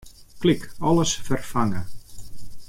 [0.39, 1.85] Klik Alles ferfange.